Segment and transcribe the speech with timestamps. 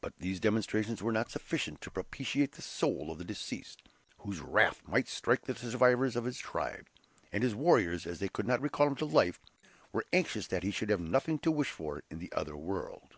[0.00, 3.82] But these demonstrations were not sufficient to propitiate the soul of the deceased,
[4.20, 6.86] whose wrath might strike the survivors of his tribe;
[7.30, 9.38] and his warriors, as they could not recall him to life,
[9.92, 13.14] were anxious that he should have nothing to wish for in the other world.